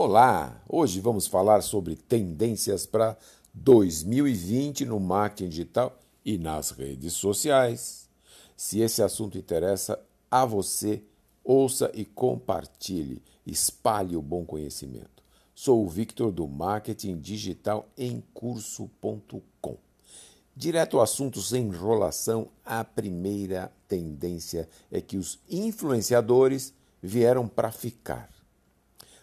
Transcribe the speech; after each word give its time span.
Olá! 0.00 0.62
Hoje 0.68 1.00
vamos 1.00 1.26
falar 1.26 1.60
sobre 1.60 1.96
tendências 1.96 2.86
para 2.86 3.18
2020 3.52 4.84
no 4.84 5.00
marketing 5.00 5.48
digital 5.48 5.98
e 6.24 6.38
nas 6.38 6.70
redes 6.70 7.14
sociais. 7.14 8.08
Se 8.56 8.78
esse 8.78 9.02
assunto 9.02 9.36
interessa 9.36 9.98
a 10.30 10.44
você, 10.44 11.02
ouça 11.42 11.90
e 11.94 12.04
compartilhe, 12.04 13.20
espalhe 13.44 14.14
o 14.14 14.22
bom 14.22 14.44
conhecimento. 14.44 15.20
Sou 15.52 15.84
o 15.84 15.88
Victor 15.88 16.30
do 16.30 16.46
Marketing 16.46 17.18
Digital 17.18 17.88
em 17.98 18.22
curso.com. 18.32 19.76
Direto 20.54 20.98
ao 20.98 21.02
assunto 21.02 21.42
sem 21.42 21.64
enrolação, 21.64 22.46
a 22.64 22.84
primeira 22.84 23.72
tendência 23.88 24.68
é 24.92 25.00
que 25.00 25.16
os 25.16 25.40
influenciadores 25.50 26.72
vieram 27.02 27.48
para 27.48 27.72
ficar 27.72 28.37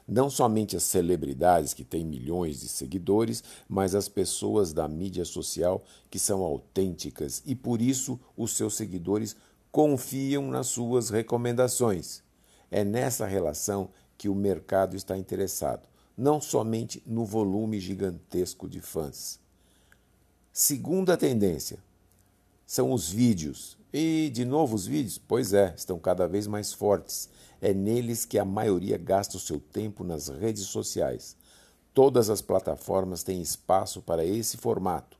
não 0.07 0.29
somente 0.29 0.75
as 0.75 0.83
celebridades 0.83 1.73
que 1.73 1.83
têm 1.83 2.05
milhões 2.05 2.59
de 2.59 2.67
seguidores, 2.67 3.43
mas 3.67 3.95
as 3.95 4.07
pessoas 4.07 4.71
da 4.71 4.87
mídia 4.87 5.25
social 5.25 5.83
que 6.09 6.19
são 6.19 6.41
autênticas 6.41 7.41
e 7.45 7.55
por 7.55 7.81
isso 7.81 8.19
os 8.37 8.51
seus 8.55 8.75
seguidores 8.75 9.35
confiam 9.71 10.47
nas 10.47 10.67
suas 10.67 11.09
recomendações. 11.09 12.23
É 12.69 12.83
nessa 12.83 13.25
relação 13.25 13.89
que 14.17 14.29
o 14.29 14.35
mercado 14.35 14.95
está 14.95 15.17
interessado, 15.17 15.87
não 16.17 16.39
somente 16.39 17.01
no 17.05 17.25
volume 17.25 17.79
gigantesco 17.79 18.69
de 18.69 18.79
fãs. 18.79 19.39
Segunda 20.53 21.17
tendência 21.17 21.79
são 22.65 22.91
os 22.91 23.09
vídeos. 23.09 23.77
E 23.93 24.29
de 24.33 24.43
novo 24.43 24.75
os 24.75 24.85
vídeos? 24.85 25.17
Pois 25.17 25.53
é, 25.53 25.73
estão 25.75 25.97
cada 25.99 26.27
vez 26.27 26.47
mais 26.47 26.73
fortes 26.73 27.29
é 27.61 27.73
neles 27.73 28.25
que 28.25 28.37
a 28.37 28.45
maioria 28.45 28.95
gasta 28.97 29.37
o 29.37 29.39
seu 29.39 29.59
tempo 29.59 30.03
nas 30.03 30.27
redes 30.27 30.65
sociais. 30.65 31.35
Todas 31.93 32.29
as 32.29 32.41
plataformas 32.41 33.23
têm 33.23 33.41
espaço 33.41 34.01
para 34.01 34.25
esse 34.25 34.57
formato. 34.57 35.17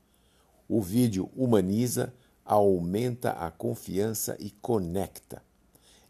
O 0.68 0.82
vídeo 0.82 1.30
humaniza, 1.36 2.14
aumenta 2.44 3.32
a 3.32 3.50
confiança 3.50 4.38
e 4.40 4.52
conecta. 4.52 5.42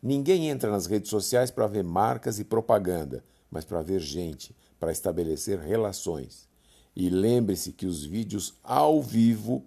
Ninguém 0.01 0.49
entra 0.49 0.69
nas 0.69 0.85
redes 0.85 1.09
sociais 1.09 1.49
para 1.51 1.67
ver 1.67 1.83
marcas 1.83 2.37
e 2.39 2.43
propaganda, 2.43 3.23
mas 3.49 3.63
para 3.63 3.81
ver 3.81 4.01
gente, 4.01 4.55
para 4.77 4.91
estabelecer 4.91 5.59
relações. 5.59 6.49
E 6.93 7.09
lembre-se 7.09 7.71
que 7.71 7.85
os 7.85 8.03
vídeos 8.03 8.55
ao 8.61 9.01
vivo 9.01 9.63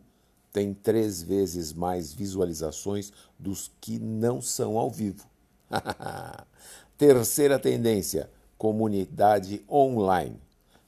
têm 0.53 0.75
três 0.75 1.23
vezes 1.23 1.73
mais 1.73 2.13
visualizações 2.13 3.13
dos 3.39 3.71
que 3.81 3.99
não 3.99 4.41
são 4.41 4.79
ao 4.79 4.91
vivo. 4.91 5.27
Terceira 6.97 7.59
tendência: 7.59 8.31
comunidade 8.57 9.65
online. 9.71 10.41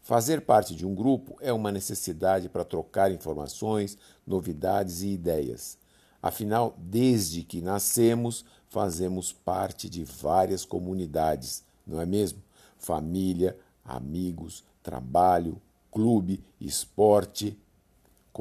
Fazer 0.02 0.40
parte 0.40 0.74
de 0.74 0.84
um 0.84 0.94
grupo 0.94 1.36
é 1.40 1.52
uma 1.52 1.70
necessidade 1.70 2.48
para 2.48 2.64
trocar 2.64 3.12
informações, 3.12 3.96
novidades 4.26 5.02
e 5.02 5.08
ideias. 5.08 5.78
Afinal, 6.22 6.74
desde 6.78 7.42
que 7.42 7.60
nascemos, 7.60 8.44
fazemos 8.68 9.32
parte 9.32 9.88
de 9.88 10.04
várias 10.04 10.64
comunidades, 10.64 11.64
não 11.86 12.00
é 12.00 12.06
mesmo? 12.06 12.42
Família, 12.76 13.56
amigos, 13.84 14.64
trabalho, 14.82 15.60
clube, 15.90 16.42
esporte. 16.60 17.56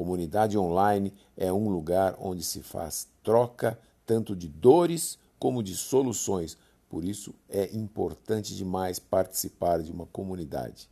Comunidade 0.00 0.56
online 0.56 1.12
é 1.36 1.52
um 1.52 1.68
lugar 1.68 2.16
onde 2.18 2.42
se 2.42 2.62
faz 2.62 3.06
troca 3.22 3.78
tanto 4.06 4.34
de 4.34 4.48
dores 4.48 5.18
como 5.38 5.62
de 5.62 5.76
soluções. 5.76 6.56
Por 6.88 7.04
isso 7.04 7.34
é 7.50 7.68
importante 7.76 8.56
demais 8.56 8.98
participar 8.98 9.82
de 9.82 9.92
uma 9.92 10.06
comunidade. 10.06 10.88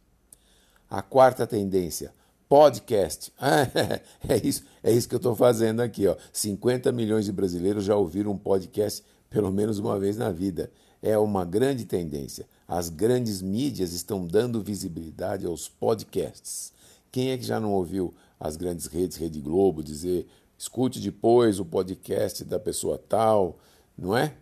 A 0.91 1.01
quarta 1.01 1.47
tendência, 1.47 2.13
podcast. 2.51 3.33
é 4.29 4.47
isso, 4.47 4.65
é 4.83 4.93
isso 4.93 5.09
que 5.09 5.15
eu 5.15 5.17
estou 5.17 5.35
fazendo 5.35 5.81
aqui. 5.81 6.07
Ó. 6.07 6.15
50 6.31 6.93
milhões 6.93 7.25
de 7.25 7.33
brasileiros 7.33 7.85
já 7.85 7.97
ouviram 7.97 8.33
um 8.33 8.39
podcast 8.39 9.03
pelo 9.31 9.51
menos 9.51 9.79
uma 9.79 9.99
vez 9.99 10.19
na 10.19 10.31
vida. 10.31 10.71
É 11.01 11.17
uma 11.17 11.47
grande 11.47 11.87
tendência. 11.87 12.47
As 12.69 12.91
grandes 12.91 13.41
mídias 13.41 13.95
estão 13.95 14.27
dando 14.27 14.61
visibilidade 14.61 15.47
aos 15.47 15.67
podcasts. 15.67 16.77
Quem 17.19 17.33
é 17.33 17.37
que 17.37 17.43
já 17.43 17.59
não 17.59 17.73
ouviu 17.73 18.15
as 18.39 18.57
grandes 18.57 18.87
redes, 18.87 19.17
Rede 19.17 19.41
Globo, 19.41 19.83
dizer 19.83 20.29
escute 20.57 21.01
depois 21.01 21.59
o 21.59 21.65
podcast 21.65 22.45
da 22.45 22.61
pessoa 22.61 22.97
tal, 22.97 23.59
não 23.97 24.17
é? 24.17 24.37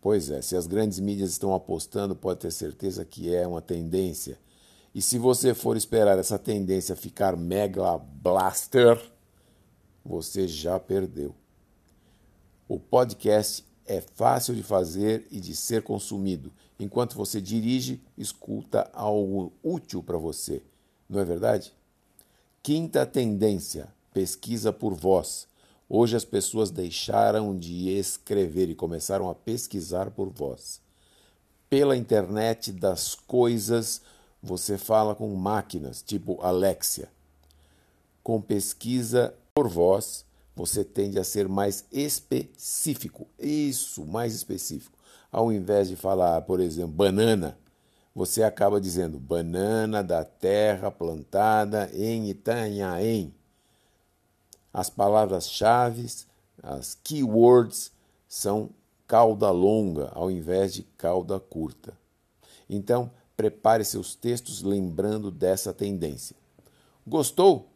Pois 0.00 0.30
é, 0.30 0.40
se 0.40 0.54
as 0.54 0.68
grandes 0.68 1.00
mídias 1.00 1.30
estão 1.30 1.52
apostando, 1.52 2.14
pode 2.14 2.38
ter 2.38 2.52
certeza 2.52 3.04
que 3.04 3.34
é 3.34 3.44
uma 3.44 3.60
tendência. 3.60 4.38
E 4.94 5.02
se 5.02 5.18
você 5.18 5.52
for 5.52 5.76
esperar 5.76 6.16
essa 6.16 6.38
tendência 6.38 6.94
ficar 6.94 7.36
mega 7.36 7.98
blaster, 7.98 8.96
você 10.04 10.46
já 10.46 10.78
perdeu. 10.78 11.34
O 12.68 12.78
podcast 12.78 13.66
é 13.84 14.00
fácil 14.00 14.54
de 14.54 14.62
fazer 14.62 15.26
e 15.28 15.40
de 15.40 15.56
ser 15.56 15.82
consumido. 15.82 16.52
Enquanto 16.78 17.16
você 17.16 17.40
dirige, 17.40 18.00
escuta 18.16 18.88
algo 18.92 19.52
útil 19.60 20.04
para 20.04 20.18
você. 20.18 20.62
Não 21.10 21.18
é 21.18 21.24
verdade? 21.24 21.74
Quinta 22.66 23.06
tendência: 23.06 23.86
pesquisa 24.12 24.72
por 24.72 24.92
voz. 24.92 25.46
Hoje 25.88 26.16
as 26.16 26.24
pessoas 26.24 26.68
deixaram 26.68 27.56
de 27.56 27.90
escrever 27.90 28.68
e 28.68 28.74
começaram 28.74 29.30
a 29.30 29.36
pesquisar 29.36 30.10
por 30.10 30.30
voz. 30.30 30.80
Pela 31.70 31.96
internet 31.96 32.72
das 32.72 33.14
coisas, 33.14 34.02
você 34.42 34.76
fala 34.76 35.14
com 35.14 35.32
máquinas, 35.36 36.02
tipo 36.02 36.42
Alexia. 36.42 37.08
Com 38.20 38.40
pesquisa 38.40 39.32
por 39.54 39.68
voz, 39.68 40.24
você 40.56 40.84
tende 40.84 41.20
a 41.20 41.24
ser 41.24 41.46
mais 41.46 41.84
específico. 41.92 43.28
Isso, 43.38 44.04
mais 44.04 44.34
específico. 44.34 44.98
Ao 45.30 45.52
invés 45.52 45.86
de 45.86 45.94
falar, 45.94 46.42
por 46.42 46.58
exemplo, 46.58 46.96
banana, 46.96 47.56
você 48.16 48.42
acaba 48.42 48.80
dizendo 48.80 49.20
banana 49.20 50.02
da 50.02 50.24
terra 50.24 50.90
plantada 50.90 51.90
em 51.92 52.30
Itanhaém. 52.30 53.34
As 54.72 54.88
palavras-chave, 54.88 56.06
as 56.62 56.94
keywords, 56.94 57.92
são 58.26 58.70
cauda 59.06 59.50
longa 59.50 60.10
ao 60.14 60.30
invés 60.30 60.72
de 60.72 60.82
cauda 60.96 61.38
curta. 61.38 61.92
Então, 62.70 63.10
prepare 63.36 63.84
seus 63.84 64.14
textos 64.14 64.62
lembrando 64.62 65.30
dessa 65.30 65.74
tendência. 65.74 66.34
Gostou? 67.06 67.68